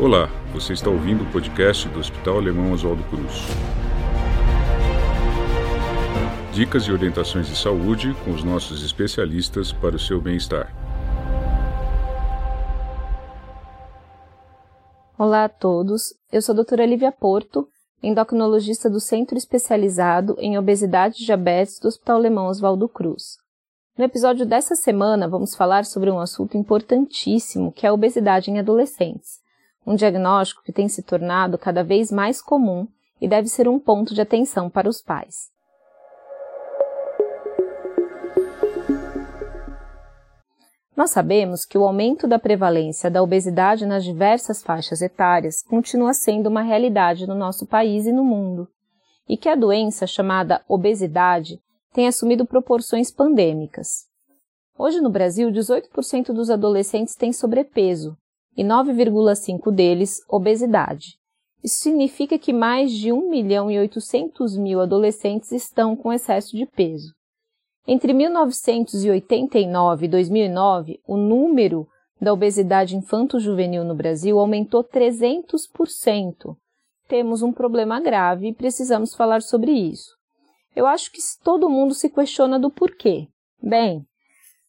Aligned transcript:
Olá, 0.00 0.28
você 0.52 0.74
está 0.74 0.88
ouvindo 0.88 1.24
o 1.24 1.32
podcast 1.32 1.88
do 1.88 1.98
Hospital 1.98 2.36
Alemão 2.36 2.70
Oswaldo 2.70 3.02
Cruz. 3.10 3.42
Dicas 6.52 6.84
e 6.84 6.92
orientações 6.92 7.48
de 7.48 7.56
saúde 7.56 8.14
com 8.24 8.30
os 8.30 8.44
nossos 8.44 8.84
especialistas 8.84 9.72
para 9.72 9.96
o 9.96 9.98
seu 9.98 10.20
bem-estar. 10.20 10.72
Olá 15.18 15.46
a 15.46 15.48
todos, 15.48 16.14
eu 16.30 16.40
sou 16.40 16.52
a 16.52 16.56
doutora 16.56 16.86
Lívia 16.86 17.10
Porto, 17.10 17.66
endocrinologista 18.00 18.88
do 18.88 19.00
Centro 19.00 19.36
Especializado 19.36 20.36
em 20.38 20.56
Obesidade 20.56 21.20
e 21.20 21.26
Diabetes 21.26 21.80
do 21.80 21.88
Hospital 21.88 22.18
Alemão 22.18 22.46
Oswaldo 22.46 22.88
Cruz. 22.88 23.36
No 23.98 24.04
episódio 24.04 24.46
dessa 24.46 24.76
semana, 24.76 25.26
vamos 25.26 25.56
falar 25.56 25.84
sobre 25.84 26.08
um 26.08 26.20
assunto 26.20 26.56
importantíssimo 26.56 27.72
que 27.72 27.84
é 27.84 27.88
a 27.88 27.92
obesidade 27.92 28.48
em 28.48 28.60
adolescentes 28.60 29.47
um 29.88 29.94
diagnóstico 29.94 30.62
que 30.62 30.70
tem 30.70 30.86
se 30.86 31.02
tornado 31.02 31.56
cada 31.56 31.82
vez 31.82 32.12
mais 32.12 32.42
comum 32.42 32.86
e 33.18 33.26
deve 33.26 33.48
ser 33.48 33.66
um 33.66 33.78
ponto 33.78 34.12
de 34.12 34.20
atenção 34.20 34.68
para 34.68 34.86
os 34.86 35.00
pais. 35.00 35.50
Nós 40.94 41.10
sabemos 41.10 41.64
que 41.64 41.78
o 41.78 41.84
aumento 41.84 42.26
da 42.28 42.38
prevalência 42.38 43.10
da 43.10 43.22
obesidade 43.22 43.86
nas 43.86 44.04
diversas 44.04 44.62
faixas 44.62 45.00
etárias 45.00 45.62
continua 45.62 46.12
sendo 46.12 46.48
uma 46.48 46.60
realidade 46.60 47.26
no 47.26 47.34
nosso 47.34 47.66
país 47.66 48.04
e 48.04 48.12
no 48.12 48.24
mundo, 48.24 48.68
e 49.26 49.38
que 49.38 49.48
a 49.48 49.54
doença 49.54 50.06
chamada 50.06 50.62
obesidade 50.68 51.62
tem 51.94 52.06
assumido 52.06 52.44
proporções 52.44 53.10
pandêmicas. 53.10 54.06
Hoje 54.76 55.00
no 55.00 55.08
Brasil, 55.08 55.50
18% 55.50 56.26
dos 56.26 56.50
adolescentes 56.50 57.14
têm 57.14 57.32
sobrepeso, 57.32 58.18
e 58.58 58.64
9,5 58.64 59.72
deles 59.72 60.20
obesidade. 60.28 61.16
Isso 61.62 61.78
significa 61.78 62.36
que 62.36 62.52
mais 62.52 62.90
de 62.92 63.12
1 63.12 63.30
milhão 63.30 63.70
e 63.70 63.78
800 63.78 64.56
mil 64.56 64.80
adolescentes 64.80 65.52
estão 65.52 65.94
com 65.94 66.12
excesso 66.12 66.56
de 66.56 66.66
peso. 66.66 67.14
Entre 67.86 68.12
1989 68.12 70.06
e 70.06 70.08
2009, 70.08 71.00
o 71.06 71.16
número 71.16 71.86
da 72.20 72.32
obesidade 72.32 72.96
infanto-juvenil 72.96 73.84
no 73.84 73.94
Brasil 73.94 74.40
aumentou 74.40 74.82
300%. 74.82 76.56
Temos 77.06 77.42
um 77.42 77.52
problema 77.52 78.00
grave 78.00 78.48
e 78.48 78.54
precisamos 78.54 79.14
falar 79.14 79.40
sobre 79.40 79.70
isso. 79.70 80.10
Eu 80.74 80.84
acho 80.84 81.12
que 81.12 81.20
todo 81.44 81.70
mundo 81.70 81.94
se 81.94 82.10
questiona 82.10 82.58
do 82.58 82.70
porquê. 82.70 83.28
Bem, 83.62 84.04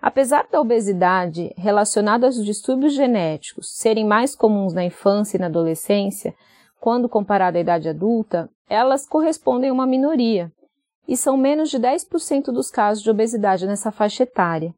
Apesar 0.00 0.46
da 0.50 0.60
obesidade 0.60 1.52
relacionada 1.56 2.26
aos 2.26 2.44
distúrbios 2.44 2.94
genéticos 2.94 3.76
serem 3.76 4.04
mais 4.04 4.36
comuns 4.36 4.72
na 4.74 4.84
infância 4.84 5.36
e 5.36 5.40
na 5.40 5.46
adolescência, 5.46 6.34
quando 6.80 7.08
comparada 7.08 7.58
à 7.58 7.60
idade 7.60 7.88
adulta, 7.88 8.48
elas 8.68 9.06
correspondem 9.08 9.70
a 9.70 9.72
uma 9.72 9.86
minoria 9.86 10.52
e 11.08 11.16
são 11.16 11.36
menos 11.36 11.70
de 11.70 11.78
10% 11.78 12.46
dos 12.52 12.70
casos 12.70 13.02
de 13.02 13.10
obesidade 13.10 13.66
nessa 13.66 13.90
faixa 13.90 14.24
etária. 14.24 14.74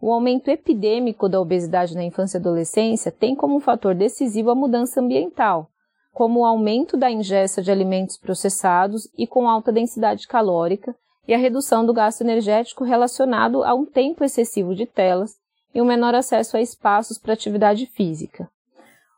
O 0.00 0.12
aumento 0.12 0.50
epidêmico 0.50 1.28
da 1.28 1.40
obesidade 1.40 1.94
na 1.94 2.04
infância 2.04 2.36
e 2.36 2.40
adolescência 2.40 3.10
tem 3.10 3.34
como 3.34 3.58
fator 3.60 3.94
decisivo 3.94 4.50
a 4.50 4.54
mudança 4.54 5.00
ambiental, 5.00 5.70
como 6.12 6.40
o 6.40 6.44
aumento 6.44 6.96
da 6.96 7.10
ingesta 7.10 7.62
de 7.62 7.70
alimentos 7.70 8.18
processados 8.18 9.08
e 9.16 9.26
com 9.26 9.48
alta 9.48 9.72
densidade 9.72 10.26
calórica, 10.28 10.94
e 11.26 11.34
a 11.34 11.38
redução 11.38 11.84
do 11.84 11.92
gasto 11.92 12.20
energético 12.20 12.84
relacionado 12.84 13.64
a 13.64 13.74
um 13.74 13.84
tempo 13.84 14.24
excessivo 14.24 14.74
de 14.74 14.86
telas 14.86 15.34
e 15.74 15.82
um 15.82 15.84
menor 15.84 16.14
acesso 16.14 16.56
a 16.56 16.60
espaços 16.60 17.18
para 17.18 17.32
atividade 17.32 17.86
física. 17.86 18.48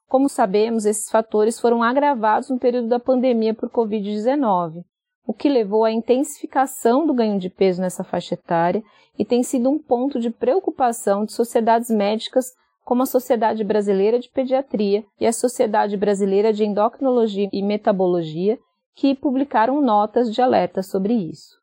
Como 0.08 0.28
sabemos, 0.28 0.86
esses 0.86 1.10
fatores 1.10 1.60
foram 1.60 1.82
agravados 1.82 2.48
no 2.48 2.58
período 2.58 2.88
da 2.88 2.98
pandemia 2.98 3.52
por 3.52 3.68
Covid-19, 3.68 4.82
o 5.26 5.34
que 5.34 5.48
levou 5.48 5.84
à 5.84 5.92
intensificação 5.92 7.06
do 7.06 7.12
ganho 7.12 7.38
de 7.38 7.50
peso 7.50 7.82
nessa 7.82 8.02
faixa 8.02 8.32
etária 8.32 8.82
e 9.18 9.24
tem 9.24 9.42
sido 9.42 9.68
um 9.68 9.78
ponto 9.78 10.18
de 10.18 10.30
preocupação 10.30 11.26
de 11.26 11.32
sociedades 11.32 11.90
médicas 11.90 12.54
como 12.82 13.02
a 13.02 13.06
Sociedade 13.06 13.62
Brasileira 13.62 14.18
de 14.18 14.30
Pediatria 14.30 15.04
e 15.20 15.26
a 15.26 15.32
Sociedade 15.32 15.94
Brasileira 15.94 16.54
de 16.54 16.64
Endocrinologia 16.64 17.50
e 17.52 17.62
Metabologia, 17.62 18.58
que 18.94 19.14
publicaram 19.14 19.82
notas 19.82 20.32
de 20.32 20.40
alerta 20.40 20.82
sobre 20.82 21.12
isso. 21.12 21.57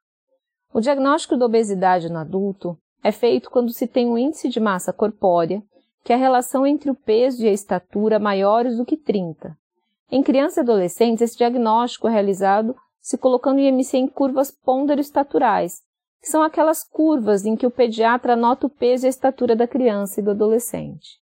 O 0.75 0.81
diagnóstico 0.81 1.38
da 1.38 1.46
obesidade 1.46 2.12
no 2.12 2.19
adulto 2.19 2.78
é 3.02 3.09
feito 3.09 3.50
quando 3.50 3.72
se 3.72 3.88
tem 3.88 4.09
um 4.09 4.18
índice 4.18 4.50
de 4.50 4.59
massa 4.59 4.91
corpórea, 4.91 5.63
que 6.03 6.12
é 6.12 6.18
a 6.18 6.19
relação 6.19 6.68
entre 6.68 6.91
o 6.91 6.96
peso 6.96 7.46
e 7.46 7.47
a 7.47 7.53
estatura 7.53 8.19
maiores 8.19 8.75
do 8.75 8.84
que 8.84 8.97
30. 8.97 9.58
Em 10.12 10.22
crianças 10.22 10.58
e 10.58 10.59
adolescentes, 10.59 11.22
esse 11.22 11.38
diagnóstico 11.38 12.09
é 12.09 12.12
realizado 12.12 12.75
se 13.00 13.18
colocando 13.18 13.59
o 13.59 13.62
IMC 13.62 13.96
em 13.96 14.06
curvas 14.06 14.52
pondero-estaturais, 14.52 15.81
que 16.22 16.28
são 16.28 16.44
aquelas 16.44 16.84
curvas 16.84 17.46
em 17.46 17.56
que 17.56 17.66
o 17.66 17.72
pediatra 17.72 18.34
anota 18.34 18.68
o 18.68 18.69
peso 18.69 19.06
e 19.06 19.07
a 19.07 19.12
estatura 19.12 19.56
da 19.56 19.69
criança 19.69 20.19
e 20.19 20.24
do 20.24 20.31
adolescente. 20.31 21.22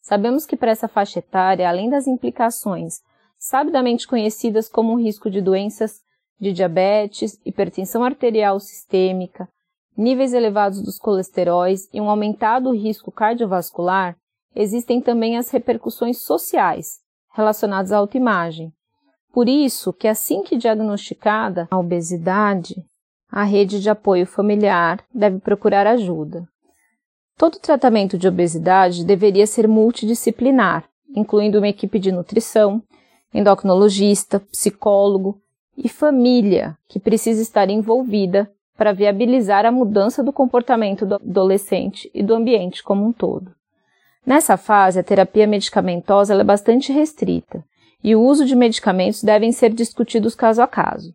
Sabemos 0.00 0.46
que 0.46 0.56
para 0.56 0.70
essa 0.70 0.86
faixa 0.86 1.18
etária, 1.18 1.68
além 1.68 1.90
das 1.90 2.06
implicações 2.06 3.00
sabidamente 3.36 4.06
conhecidas 4.06 4.68
como 4.68 4.94
risco 4.94 5.28
de 5.28 5.40
doenças 5.40 6.06
de 6.40 6.52
diabetes, 6.52 7.38
hipertensão 7.44 8.04
arterial 8.04 8.60
sistêmica, 8.60 9.48
níveis 9.96 10.32
elevados 10.32 10.80
dos 10.80 10.98
colesteróis 10.98 11.88
e 11.92 12.00
um 12.00 12.08
aumentado 12.08 12.72
risco 12.72 13.10
cardiovascular, 13.10 14.16
existem 14.54 15.00
também 15.00 15.36
as 15.36 15.50
repercussões 15.50 16.18
sociais 16.18 17.00
relacionadas 17.34 17.92
à 17.92 17.98
autoimagem. 17.98 18.72
Por 19.32 19.48
isso 19.48 19.92
que 19.92 20.08
assim 20.08 20.42
que 20.42 20.56
diagnosticada 20.56 21.68
a 21.70 21.78
obesidade, 21.78 22.76
a 23.30 23.42
rede 23.42 23.80
de 23.80 23.90
apoio 23.90 24.26
familiar 24.26 25.04
deve 25.12 25.38
procurar 25.38 25.86
ajuda. 25.86 26.48
Todo 27.36 27.60
tratamento 27.60 28.18
de 28.18 28.26
obesidade 28.26 29.04
deveria 29.04 29.46
ser 29.46 29.68
multidisciplinar, 29.68 30.88
incluindo 31.14 31.58
uma 31.58 31.68
equipe 31.68 31.98
de 31.98 32.10
nutrição, 32.10 32.82
endocrinologista, 33.32 34.40
psicólogo, 34.40 35.40
e 35.78 35.88
família, 35.88 36.76
que 36.88 36.98
precisa 36.98 37.40
estar 37.40 37.70
envolvida 37.70 38.50
para 38.76 38.92
viabilizar 38.92 39.64
a 39.64 39.70
mudança 39.70 40.22
do 40.22 40.32
comportamento 40.32 41.06
do 41.06 41.14
adolescente 41.14 42.10
e 42.12 42.22
do 42.22 42.34
ambiente 42.34 42.82
como 42.82 43.06
um 43.06 43.12
todo. 43.12 43.52
Nessa 44.26 44.56
fase, 44.56 44.98
a 44.98 45.02
terapia 45.02 45.46
medicamentosa 45.46 46.34
é 46.34 46.44
bastante 46.44 46.92
restrita 46.92 47.64
e 48.02 48.14
o 48.14 48.20
uso 48.20 48.44
de 48.44 48.56
medicamentos 48.56 49.22
devem 49.22 49.52
ser 49.52 49.72
discutidos 49.72 50.34
caso 50.34 50.60
a 50.60 50.66
caso. 50.66 51.14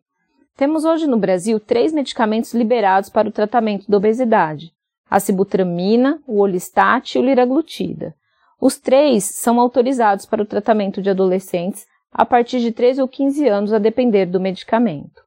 Temos 0.56 0.86
hoje 0.86 1.08
no 1.08 1.18
Brasil 1.18 1.60
três 1.60 1.92
medicamentos 1.92 2.54
liberados 2.54 3.10
para 3.10 3.28
o 3.28 3.32
tratamento 3.32 3.90
da 3.90 3.98
obesidade: 3.98 4.72
a 5.10 5.20
sibutramina, 5.20 6.22
o 6.26 6.40
olistat 6.40 7.18
e 7.18 7.20
o 7.20 7.26
liraglutida. 7.26 8.16
Os 8.60 8.78
três 8.78 9.26
são 9.26 9.60
autorizados 9.60 10.26
para 10.26 10.42
o 10.42 10.46
tratamento 10.46 11.02
de 11.02 11.10
adolescentes 11.10 11.86
a 12.14 12.26
partir 12.26 12.60
de 12.60 12.72
13 12.72 13.02
ou 13.02 13.08
15 13.08 13.48
anos, 13.48 13.74
a 13.74 13.80
depender 13.80 14.28
do 14.28 14.40
medicamento. 14.40 15.24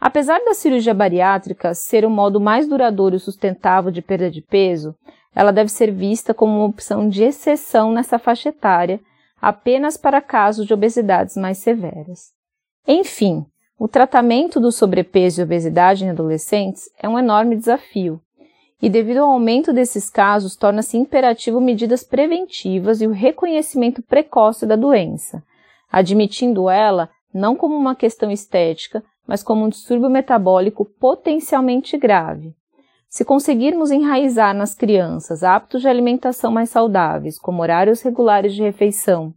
Apesar 0.00 0.38
da 0.44 0.54
cirurgia 0.54 0.94
bariátrica 0.94 1.74
ser 1.74 2.04
o 2.04 2.10
modo 2.10 2.40
mais 2.40 2.68
duradouro 2.68 3.16
e 3.16 3.20
sustentável 3.20 3.90
de 3.90 4.02
perda 4.02 4.30
de 4.30 4.42
peso, 4.42 4.94
ela 5.34 5.50
deve 5.50 5.70
ser 5.70 5.90
vista 5.90 6.32
como 6.32 6.52
uma 6.52 6.66
opção 6.66 7.08
de 7.08 7.24
exceção 7.24 7.92
nessa 7.92 8.18
faixa 8.18 8.50
etária, 8.50 9.00
apenas 9.40 9.96
para 9.96 10.20
casos 10.20 10.66
de 10.66 10.72
obesidades 10.72 11.36
mais 11.36 11.58
severas. 11.58 12.32
Enfim, 12.86 13.44
o 13.78 13.88
tratamento 13.88 14.60
do 14.60 14.70
sobrepeso 14.70 15.40
e 15.40 15.44
obesidade 15.44 16.04
em 16.04 16.10
adolescentes 16.10 16.84
é 17.02 17.08
um 17.08 17.18
enorme 17.18 17.56
desafio, 17.56 18.20
e 18.80 18.88
devido 18.88 19.18
ao 19.18 19.30
aumento 19.30 19.72
desses 19.72 20.10
casos, 20.10 20.54
torna-se 20.54 20.96
imperativo 20.96 21.60
medidas 21.60 22.04
preventivas 22.04 23.00
e 23.00 23.06
o 23.06 23.12
reconhecimento 23.12 24.02
precoce 24.02 24.66
da 24.66 24.76
doença, 24.76 25.42
admitindo 25.94 26.68
ela 26.68 27.08
não 27.32 27.54
como 27.54 27.76
uma 27.76 27.94
questão 27.94 28.28
estética, 28.28 29.00
mas 29.24 29.44
como 29.44 29.64
um 29.64 29.68
distúrbio 29.68 30.10
metabólico 30.10 30.84
potencialmente 30.84 31.96
grave. 31.96 32.52
Se 33.08 33.24
conseguirmos 33.24 33.92
enraizar 33.92 34.52
nas 34.52 34.74
crianças 34.74 35.44
hábitos 35.44 35.82
de 35.82 35.88
alimentação 35.88 36.50
mais 36.50 36.70
saudáveis, 36.70 37.38
como 37.38 37.62
horários 37.62 38.02
regulares 38.02 38.54
de 38.54 38.62
refeição, 38.62 39.32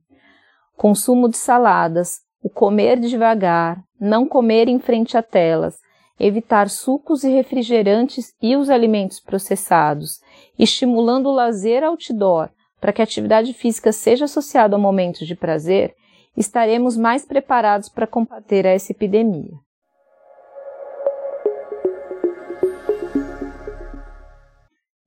consumo 0.75 1.29
de 1.29 1.37
saladas, 1.37 2.21
o 2.41 2.49
comer 2.49 2.99
devagar, 2.99 3.83
não 4.01 4.27
comer 4.27 4.67
em 4.67 4.79
frente 4.79 5.15
a 5.15 5.21
telas, 5.21 5.77
evitar 6.19 6.71
sucos 6.71 7.23
e 7.23 7.29
refrigerantes 7.29 8.33
e 8.41 8.55
os 8.55 8.67
alimentos 8.67 9.19
processados, 9.19 10.21
estimulando 10.57 11.27
o 11.27 11.33
lazer 11.33 11.83
outdoor 11.83 12.49
para 12.81 12.91
que 12.91 13.01
a 13.01 13.03
atividade 13.03 13.53
física 13.53 13.91
seja 13.91 14.25
associada 14.25 14.75
a 14.75 14.79
momentos 14.79 15.27
de 15.27 15.35
prazer, 15.35 15.93
estaremos 16.37 16.95
mais 16.95 17.25
preparados 17.25 17.89
para 17.89 18.05
combater 18.05 18.63
essa 18.65 18.91
epidemia. 18.91 19.57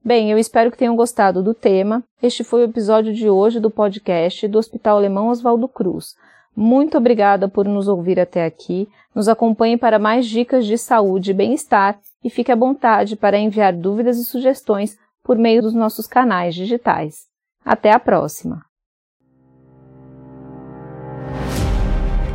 Bem, 0.05 0.32
eu 0.32 0.38
espero 0.38 0.73
que 0.73 0.77
tenham 0.77 0.97
gostado 0.97 1.41
do 1.41 1.55
tema. 1.55 2.03
Este 2.21 2.43
foi 2.43 2.62
o 2.62 2.65
episódio 2.65 3.15
de 3.15 3.31
hoje 3.31 3.61
do 3.61 3.71
podcast 3.71 4.49
do 4.49 4.59
Hospital 4.59 4.97
Alemão 4.97 5.29
Oswaldo 5.29 5.69
Cruz. 5.69 6.17
Muito 6.56 6.99
obrigada 6.99 7.49
por 7.49 7.69
nos 7.69 7.87
ouvir 7.87 8.19
até 8.19 8.44
aqui. 8.44 8.88
Nos 9.15 9.29
acompanhe 9.29 9.76
para 9.76 10.00
mais 10.00 10.26
dicas 10.26 10.67
de 10.67 10.76
saúde 10.76 11.31
e 11.31 11.35
bem-estar 11.35 12.00
e 12.25 12.29
fique 12.29 12.50
à 12.50 12.56
vontade 12.56 13.15
para 13.15 13.38
enviar 13.38 13.73
dúvidas 13.73 14.19
e 14.19 14.25
sugestões 14.25 14.99
por 15.23 15.38
meio 15.38 15.62
dos 15.62 15.75
nossos 15.75 16.09
canais 16.09 16.56
digitais. 16.56 17.26
Até 17.65 17.93
a 17.93 18.00
próxima! 18.00 18.69